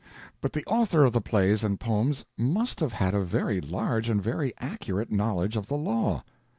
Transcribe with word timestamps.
But 0.41 0.53
the 0.53 0.65
author 0.65 1.03
of 1.03 1.13
the 1.13 1.21
Plays 1.21 1.63
and 1.63 1.79
Poems 1.79 2.25
must 2.35 2.79
have 2.79 2.93
had 2.93 3.13
a 3.13 3.19
very 3.23 3.61
large 3.61 4.09
and 4.09 4.19
a 4.19 4.23
very 4.23 4.51
accurate 4.57 5.11
knowledge 5.11 5.55
of 5.55 5.67
the 5.67 5.77
law. 5.77 6.23